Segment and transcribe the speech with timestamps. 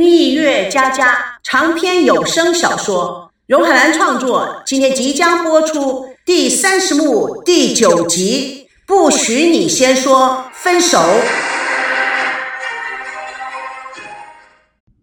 [0.00, 8.70] 蜜月佳佳长篇有声小说，荣海兰创作，今天即将播出第三十幕第九集。
[8.86, 10.98] 不许你先说分手。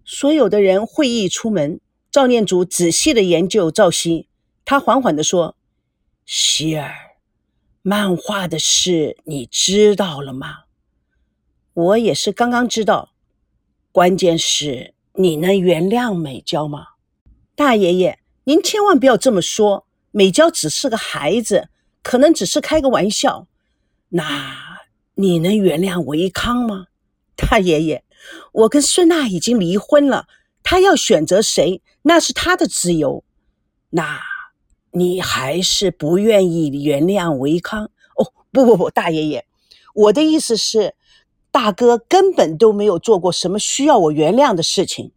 [0.04, 1.80] 所有的人会议出门，
[2.10, 4.28] 赵念祖仔细的研究赵熙，
[4.66, 5.56] 他缓缓的说
[6.26, 6.92] ：“希儿，
[7.84, 10.62] 漫画的事你知道了吗？
[11.76, 13.10] 我也是刚刚知道。
[13.92, 16.88] 关键是你能原谅美娇吗？
[17.56, 21.70] 大爷爷，您千万不要这么说，美娇只是个孩子，
[22.04, 23.48] 可能只是开个玩笑。”
[24.10, 24.56] 那
[25.16, 26.86] 你能原谅维康吗，
[27.36, 28.04] 大爷爷？
[28.54, 30.28] 我跟孙娜已经离婚了，
[30.64, 33.24] 他要选择谁，那是他的自由。
[33.90, 34.22] 那，
[34.92, 37.86] 你还是不愿意原谅维康？
[38.16, 39.46] 哦，不不不，大爷爷，
[39.94, 40.96] 我的意思是，
[41.58, 45.12] 大哥根本都没有做过什么需要我原谅的事情。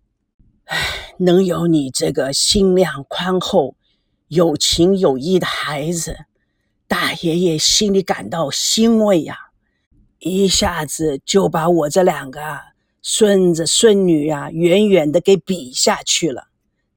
[0.65, 3.75] 唉，能有你这个心量宽厚、
[4.29, 6.17] 有情有义的孩子。
[6.89, 9.51] 大爷爷心里感到欣慰呀，
[10.19, 12.41] 一下子就把我这两个
[13.03, 16.45] 孙子孙女呀远远的给比下去了。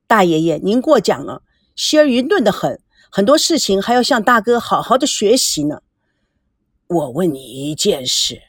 [0.07, 1.43] 大爷爷，您过奖了，
[1.75, 2.79] 希儿愚钝的很，
[3.11, 5.81] 很多事情还要向大哥好好的学习呢。
[6.87, 8.41] 我问你一件事，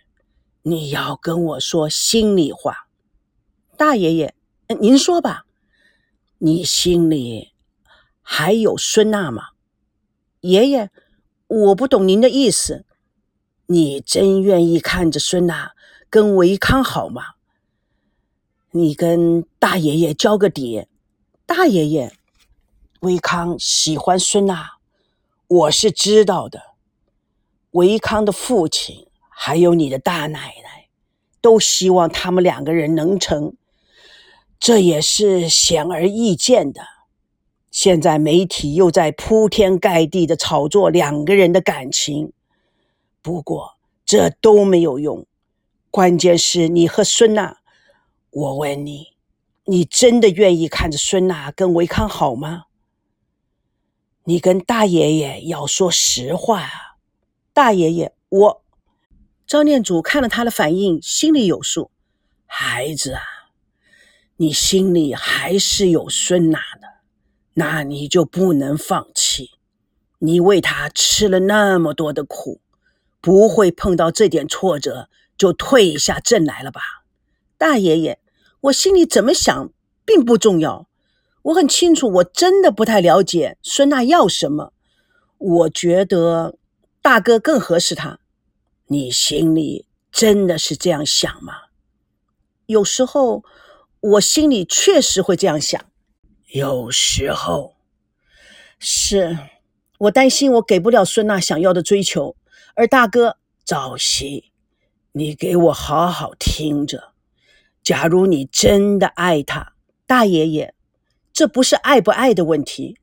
[0.66, 2.88] 你要跟我说心里话。
[3.76, 4.34] 大爷爷，
[4.80, 5.44] 您说吧，
[6.38, 7.52] 你心里
[8.22, 9.48] 还有孙娜吗？
[10.40, 10.90] 爷爷。
[11.46, 12.86] 我不懂您的意思，
[13.66, 15.72] 你真愿意看着孙娜
[16.08, 17.34] 跟维康好吗？
[18.70, 20.86] 你跟大爷爷交个底，
[21.44, 22.16] 大爷爷，
[23.00, 24.78] 维康喜欢孙娜，
[25.46, 26.74] 我是知道的。
[27.72, 30.88] 维康的父亲还有你的大奶奶，
[31.40, 33.54] 都希望他们两个人能成，
[34.58, 36.82] 这也是显而易见的。
[37.70, 42.32] 现在媒体又在铺天盖地的炒作两个人的感情，
[43.20, 43.74] 不过
[44.06, 45.26] 这都没有用。
[45.90, 47.58] 关键是你和孙娜，
[48.30, 49.08] 我问你，
[49.64, 52.66] 你真的愿意看着孙娜跟维康好吗？
[54.24, 56.96] 你跟大爷爷要说实话啊！
[57.52, 58.63] 大爷爷，我
[59.46, 61.90] 赵念祖看了他的反应，心里有数。
[62.46, 63.22] 孩子啊，
[64.36, 66.88] 你心里还是有孙娜的。
[67.54, 69.50] 那你就不能放弃，
[70.18, 72.60] 你为他吃了那么多的苦，
[73.20, 76.80] 不会碰到这点挫折就退下阵来了吧？
[77.56, 78.18] 大爷爷，
[78.62, 79.70] 我心里怎么想
[80.04, 80.88] 并不重要，
[81.42, 84.72] 我很清楚，我真的不太了解孙娜要什么。
[85.38, 86.56] 我觉得
[87.02, 88.18] 大哥更合适她。
[88.86, 91.54] 你心里真的是这样想吗？
[92.66, 93.44] 有时候
[94.00, 95.80] 我心里确实会这样想。
[96.52, 97.74] 有时候，
[98.78, 99.38] 是
[99.98, 102.36] 我担心我给不了孙娜想要的追求，
[102.74, 104.52] 而大哥赵熙，
[105.12, 107.12] 你给我好好听着。
[107.82, 109.74] 假如你真的爱她，
[110.06, 110.74] 大爷爷，
[111.32, 112.98] 这不是爱不爱的问题。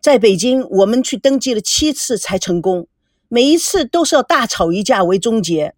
[0.00, 2.88] 在北京，我们去登记了七次才成功，
[3.34, 5.74] 每一次都是要大吵一架为终结，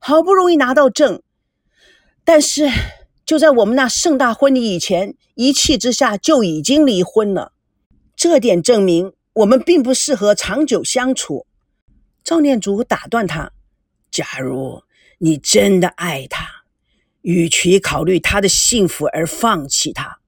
[0.00, 1.22] 好不容易拿到证，
[2.24, 2.68] 但是。
[3.24, 7.52] 就在我们那盛大婚礼以前，一气之下就已经离婚了。
[8.16, 11.46] 这点证明我们并不适合长久相处。
[12.24, 13.52] 赵念祖打断他
[14.10, 14.82] ：“假如
[15.18, 16.48] 你真的爱他，
[17.20, 20.20] 与其考虑他的幸福而放弃他，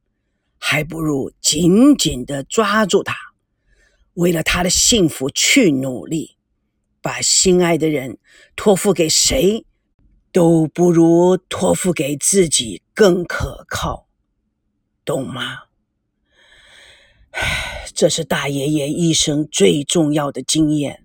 [0.58, 3.16] 还不如紧紧地抓住他，
[4.12, 6.36] 为了他的幸福去努力，
[7.00, 8.18] 把心爱的人
[8.54, 9.64] 托付给谁？”
[10.32, 14.06] 都不如托付给自己更可靠，
[15.04, 15.62] 懂吗？
[17.92, 21.04] 这是大爷爷一生最重要的经验，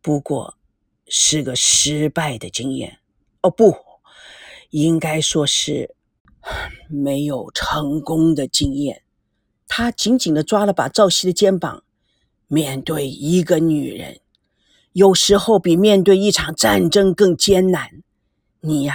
[0.00, 0.56] 不过
[1.06, 3.00] 是个失败的经验。
[3.42, 3.76] 哦，不
[4.70, 5.94] 应该说是
[6.88, 9.02] 没有成功的经验。
[9.68, 11.84] 他紧紧的抓了把赵熙的肩膀，
[12.46, 14.22] 面对一个女人，
[14.94, 17.90] 有时候比面对一场战争更艰难。
[18.60, 18.94] 你呀，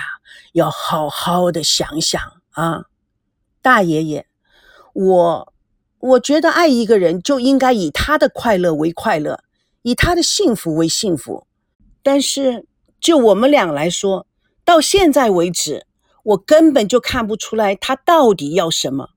[0.53, 2.85] 要好好的想想啊，
[3.61, 4.25] 大爷爷，
[4.93, 5.53] 我
[5.99, 9.43] 我觉得爱一个人就应该以他的快乐为快乐，
[9.81, 11.45] 以他的幸福为幸福。
[12.01, 12.65] 但是
[13.01, 14.25] 就我们俩来说，
[14.63, 15.85] 到现在为止，
[16.23, 19.09] 我根本就看不出来他到底要什么。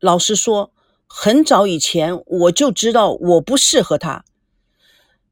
[0.00, 0.70] 老实说，
[1.06, 4.26] 很早以前我就知道我不适合他。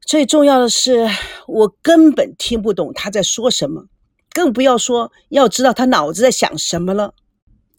[0.07, 1.09] 最重要的是，
[1.47, 3.87] 我根本听不懂他在说什么。
[4.31, 7.15] 更不要说要知道他脑子在想什么了。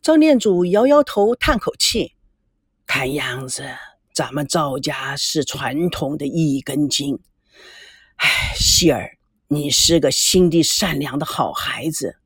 [0.02, 2.14] 赵念祖摇摇头，叹口气，
[2.86, 3.66] 看样子
[4.14, 7.20] 咱们赵家是传统的一根筋。
[8.18, 9.18] 哎，希儿，
[9.48, 12.18] 你是个心地善良的好孩子，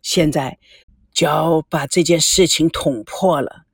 [0.00, 0.58] 现在
[1.12, 3.64] 就要把这件事情捅破了，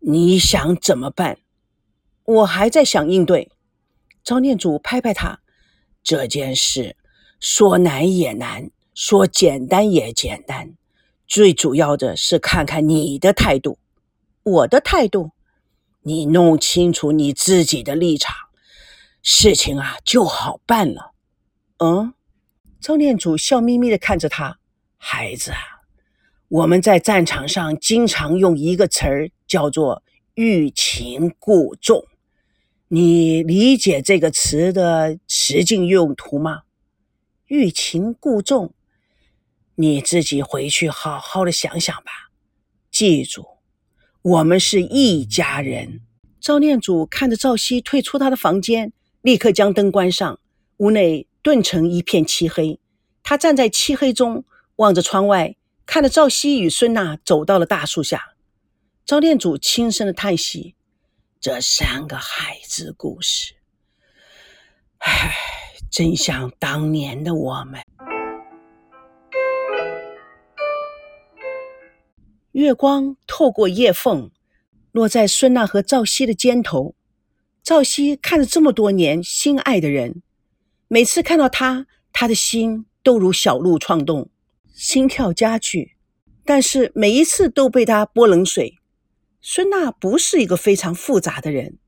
[0.00, 1.38] 你想怎么办？
[2.24, 3.50] 我还在想应对。
[4.24, 5.40] 张念祖拍拍他，
[6.02, 6.96] 这件事
[7.40, 10.74] 说难也难，说简单也简单，
[11.26, 13.78] 最主要的是看看你的态度。
[14.42, 15.32] 我的态度，
[16.00, 18.34] 你弄清楚你自己的立场。
[19.22, 21.12] 事情啊就好办了。
[21.78, 22.14] 嗯，
[22.80, 24.58] 张念祖笑眯眯的看着他，
[24.96, 25.58] 孩子啊，
[26.48, 30.02] 我们在战场上经常用一个词儿，叫做
[30.34, 32.06] 欲擒故纵。
[32.88, 36.62] 你理解这个词的实际用途吗？
[37.46, 38.74] 欲擒故纵，
[39.74, 42.30] 你自己回去好好的想想吧。
[42.90, 43.44] 记住，
[44.22, 46.00] 我们是一家人。
[46.40, 48.92] 赵念祖看着赵熙退出他的房间。
[49.22, 50.38] 立刻将灯关上，
[50.76, 52.78] 屋内顿成一片漆黑。
[53.22, 54.44] 他站在漆黑中，
[54.76, 58.34] 望着窗外，看着赵熙与孙娜走到了大树下。
[59.06, 60.73] 赵念祖轻声的叹息
[61.44, 63.52] ：“这三个孩子故事，
[64.96, 65.34] 唉，
[65.90, 67.82] 真像当年的我们。”
[72.52, 74.30] 月光透过叶缝，
[74.90, 76.94] 落在孙娜和赵熙的肩头。
[77.62, 80.22] 赵熙看着这么多年心爱的人，
[80.88, 84.30] 每次看到他，他的心都如小鹿撞动，
[84.72, 85.94] 心跳加剧。
[86.46, 88.78] 但是每一次都被他泼冷水。
[89.46, 91.78] 孙娜不是一个非常复杂的人，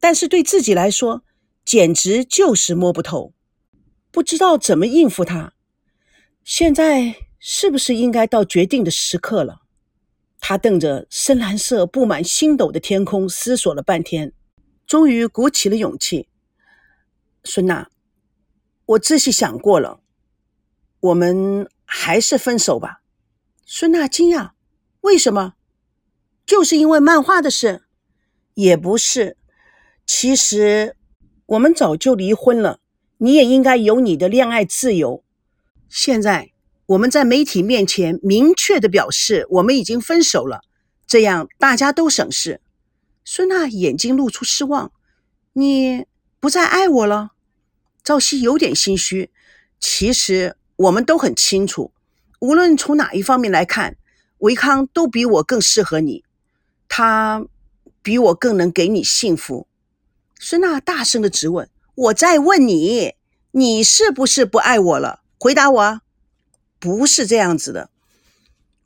[0.00, 1.22] 但是对自己来说，
[1.64, 3.32] 简直就是摸不透，
[4.10, 5.54] 不知道怎么应付他。
[6.42, 9.60] 现在是不是应该到决定的时刻了？
[10.40, 14.32] 他瞪着深蓝色布满星斗的天空，思索了半天。
[14.84, 16.28] 终于鼓起了勇气，
[17.44, 17.88] 孙娜，
[18.84, 20.00] 我仔细想过了，
[20.98, 23.02] 我们还是分手吧。
[23.64, 24.50] 孙娜惊讶，
[25.02, 25.54] 为什么？
[26.46, 27.82] 就是因为漫画的事？
[28.54, 29.36] 也不是，
[30.06, 30.96] 其实
[31.44, 32.78] 我们早就离婚了，
[33.18, 35.24] 你也应该有你的恋爱自由。
[35.88, 36.52] 现在
[36.86, 40.60] 我们在媒体面前明确的表示我们已经分手了，
[41.06, 42.60] 这样大家都省事。
[43.24, 44.92] 孙娜眼睛露出失望
[45.54, 46.06] ：“你
[46.38, 47.32] 不再爱我了？”
[48.04, 49.32] 赵熙有点心虚。
[49.80, 51.92] 其实我们都很清楚，
[52.40, 53.96] 无论从哪一方面来看，
[54.38, 56.24] 维康都比我更适合你，
[56.88, 57.46] 他
[58.02, 59.66] 比我更能给你幸福。
[60.38, 63.14] 孙娜大声的质问：“我在问你，
[63.52, 65.20] 你是不是不爱我了？
[65.38, 66.00] 回答我。
[66.78, 67.90] ”“不是这样子的，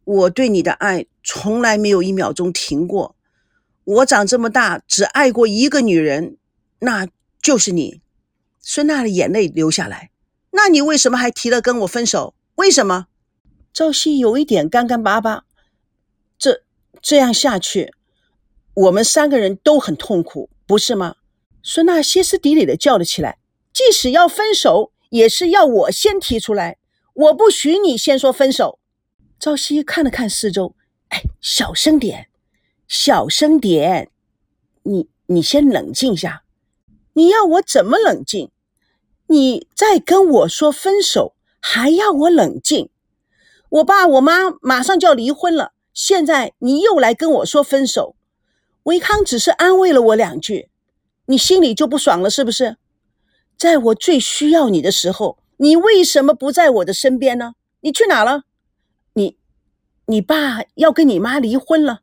[0.04, 3.16] 我对你的爱从来没有一秒钟停过。”
[3.82, 6.36] 我长这么大只爱过一个女人，
[6.80, 7.08] 那
[7.42, 8.00] 就是你。
[8.60, 10.10] 孙娜的眼泪流下来。
[10.52, 12.34] 那你为什么还提了跟我分手？
[12.56, 13.08] 为什么？
[13.72, 15.44] 赵熙有一点干干巴巴。
[16.38, 16.62] 这
[17.02, 17.92] 这样下去，
[18.74, 21.16] 我们三个人都很痛苦，不是吗？
[21.62, 23.38] 孙娜歇斯底里的叫了起来。
[23.72, 26.78] 即使要分手，也是要我先提出来，
[27.14, 28.78] 我不许你先说分手。
[29.38, 30.74] 赵熙看了看四周，
[31.08, 32.28] 哎，小声点。
[32.88, 34.10] 小声点，
[34.82, 36.42] 你你先冷静一下。
[37.12, 38.50] 你要我怎么冷静？
[39.28, 42.90] 你再跟我说分手，还要我冷静？
[43.68, 48.16] 我爸我妈马上就要离婚了，现在你又来跟我说分手。
[48.84, 50.70] 维康只是安慰了我两句，
[51.26, 52.78] 你心里就不爽了是不是？
[53.58, 57.52] 在我最需要你的时候，你为什么不在我的身边呢？
[57.82, 58.44] 你去哪了？
[59.12, 59.36] 你，
[60.06, 62.00] 你爸要跟你妈离婚了。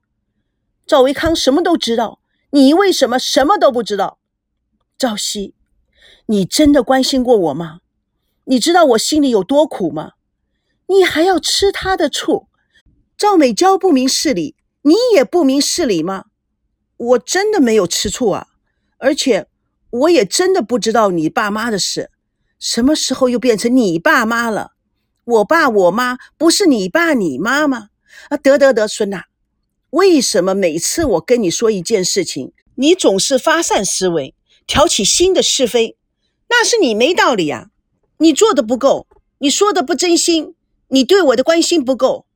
[0.86, 2.20] 赵维康什么都知道，
[2.52, 4.20] 你为什么什么都不知道？
[4.96, 5.56] 赵熙，
[6.28, 7.80] 你真的关心过我吗？
[8.44, 10.12] 你知道我心里有多苦吗？
[10.86, 12.48] 你还要吃他的醋？
[13.18, 16.26] 赵美娇不明事理，你也不明事理吗？
[16.98, 18.50] 我真的没有吃醋啊，
[19.00, 19.48] 而且
[19.90, 22.12] 我也真的不知道你爸妈的事，
[22.60, 24.74] 什么时候又变成你爸妈了？
[25.26, 27.90] 我爸我妈不是你爸你妈吗？
[28.30, 29.26] 啊，得得得，孙娜。
[29.90, 34.36] 为什么每次我跟你说一件事情，你总是发散思维，
[34.68, 35.98] 挑起新的是非？
[36.50, 37.72] 那是你没道理呀！
[38.20, 39.08] 你做的不够，
[39.40, 40.54] 你说的不真心，
[40.90, 42.27] 你对我的关心不够。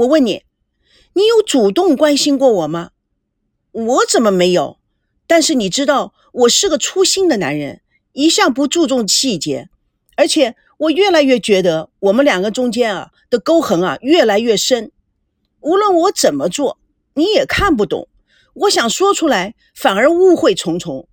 [0.00, 0.44] 我问你，
[1.12, 2.92] 你有主动关心过我吗？
[3.72, 4.78] 我怎么没有？
[5.26, 9.68] 但是你知道，我是个粗心的男人，一向不注重细节，
[10.16, 14.90] 而且我越来越觉得我们两个中间啊的沟痕啊越来越深。
[15.60, 16.78] 无论我怎么做，
[17.12, 18.08] 你也看不懂。
[18.54, 21.08] 我想说出来，反而误会重重。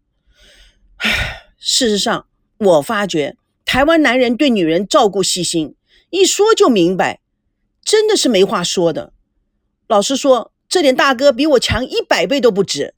[0.98, 2.28] 唉，事实上，
[2.58, 5.76] 我发觉台湾男人对女人照顾细心，
[6.10, 7.20] 一说就明白，
[7.88, 9.14] 真的是没话说的。
[9.88, 12.94] 老实说，这点大哥比我强一百倍都不止。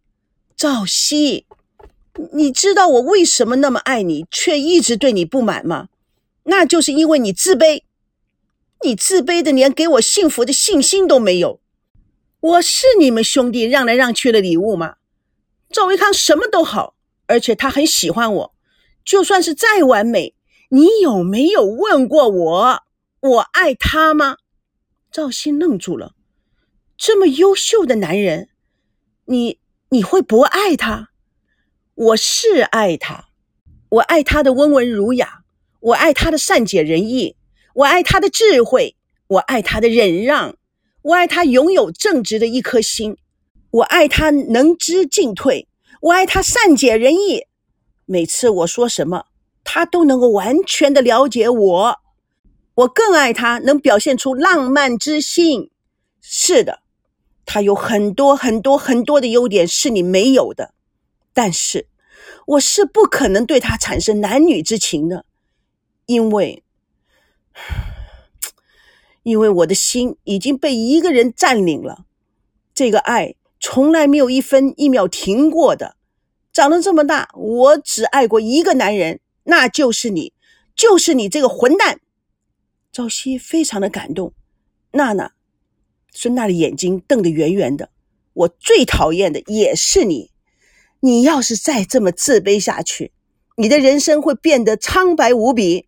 [0.58, 1.46] 赵熙，
[2.34, 5.90] 你知道我为什么那么爱你，却一直对你不满吗？
[6.46, 7.84] 那就是因为你自卑，
[8.84, 11.60] 你自卑的连给我幸福的信心都没有。
[12.40, 14.96] 我是你们兄弟让来让去的礼物吗？
[15.70, 16.96] 赵维康什么都好，
[17.28, 18.56] 而且他很喜欢我。
[19.06, 20.34] 就算是再完美，
[20.70, 22.80] 你有没有问过我，
[23.22, 24.38] 我爱他吗？
[25.20, 26.14] 赵鑫愣住了。
[26.96, 28.48] 这么优秀的男人，
[29.26, 29.60] 你
[29.90, 31.10] 你会不爱他？
[31.94, 33.26] 我是爱他，
[33.90, 35.42] 我爱他的温文儒雅，
[35.82, 37.36] 我爱他的善解人意，
[37.74, 38.96] 我爱他的智慧，
[39.28, 40.56] 我爱他的忍让。
[41.02, 43.18] 我爱他拥有正直的一颗心，
[43.72, 45.68] 我爱他能知进退，
[46.00, 47.44] 我爱他善解人意。
[48.06, 49.26] 每次我说什么，
[49.66, 52.00] 他都能够完全的了解我。
[52.80, 55.70] 我更爱他能表现出浪漫之心。
[56.22, 56.80] 是的，
[57.46, 60.74] 他有很多很多很多的优点是你没有的，
[61.34, 61.88] 但是
[62.46, 65.26] 我是不可能对他产生男女之情的，
[66.06, 66.64] 因为。
[69.24, 72.06] 因为我的心已经被一个人占领了，
[72.74, 75.98] 这个爱从来没有一分一秒停过的。
[76.54, 80.34] 长得这么大，我只爱过一个男人，那就是你，
[80.74, 82.00] 就是你这个混蛋。
[83.00, 84.34] 朝夕非常的感动，
[84.92, 85.32] 娜娜，
[86.12, 87.92] 孙娜的眼睛瞪得圆圆的。
[88.34, 90.32] 我最讨厌的也是你，
[91.00, 93.14] 你要是再这么自卑下去，
[93.56, 95.88] 你的人生会变得苍白无比，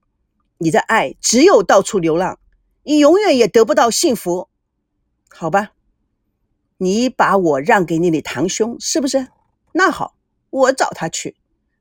[0.59, 2.39] 你的爱只有到处流浪。
[2.83, 4.47] 你永远也得不到幸福，
[5.27, 5.73] 好吧？
[6.77, 9.27] 你把我让给你的堂兄，是不是？
[9.73, 10.15] 那好，
[10.49, 11.35] 我找他去。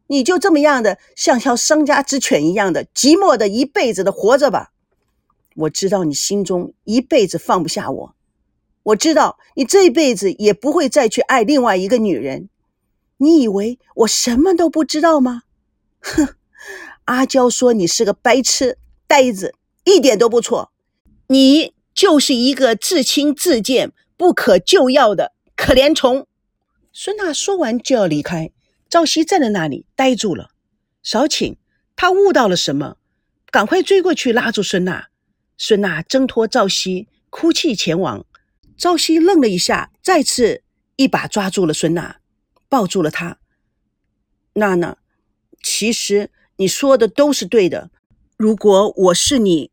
[0.08, 4.72] 你就这么样的，像条丧家之犬一样的寂寞的一辈子的活着吧。
[5.60, 8.14] 我知道你心中一辈子放不下我，
[8.82, 12.48] 我知道你这辈子也不会再去爱另外一个女人。
[13.18, 15.42] 你以为我什么都不知道吗？
[16.00, 16.28] 哼！
[17.04, 20.72] 阿娇说你是个白痴呆子，一点都不错。
[21.26, 26.26] 你就是一个自轻自贱、不可救药的可怜虫。
[26.92, 28.50] 孙娜说完就要离开，
[28.88, 30.50] 赵熙站在那里呆住了。
[31.02, 31.56] 少顷，
[31.96, 32.96] 他悟到了什么，
[33.50, 35.08] 赶快追过去拉住孙娜。
[35.62, 38.24] 孙娜挣脱赵熙，哭泣前往。
[38.78, 40.62] 赵熙愣了一下，再次
[40.96, 42.16] 一把抓住了孙娜，
[42.70, 43.36] 抱住了她。
[44.54, 44.96] 娜娜，
[45.62, 47.90] 其实你说的都是对的。
[48.38, 49.70] 如果我是你。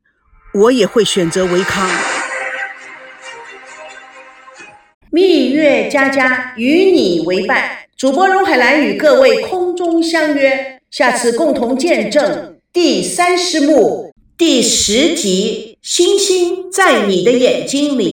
[0.53, 1.87] 我也会选择维康。
[5.11, 18.11] 蜜月佳佳与你为伴，主播荣海兰与各位空中相约，下次共同见证第三十幕第十集《星星在你的眼睛里》。